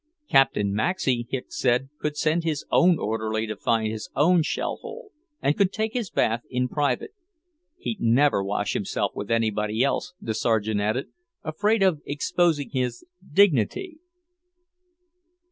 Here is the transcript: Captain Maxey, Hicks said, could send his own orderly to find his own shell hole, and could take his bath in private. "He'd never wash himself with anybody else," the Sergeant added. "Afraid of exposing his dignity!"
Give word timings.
Captain 0.27 0.73
Maxey, 0.73 1.27
Hicks 1.29 1.59
said, 1.59 1.89
could 1.99 2.17
send 2.17 2.43
his 2.43 2.65
own 2.71 2.97
orderly 2.97 3.45
to 3.45 3.55
find 3.55 3.91
his 3.93 4.09
own 4.15 4.41
shell 4.41 4.77
hole, 4.81 5.11
and 5.43 5.55
could 5.55 5.71
take 5.71 5.93
his 5.93 6.09
bath 6.09 6.41
in 6.49 6.67
private. 6.67 7.11
"He'd 7.77 8.01
never 8.01 8.43
wash 8.43 8.73
himself 8.73 9.11
with 9.13 9.29
anybody 9.29 9.83
else," 9.83 10.15
the 10.19 10.33
Sergeant 10.33 10.81
added. 10.81 11.09
"Afraid 11.43 11.83
of 11.83 12.01
exposing 12.07 12.71
his 12.71 13.05
dignity!" 13.31 13.99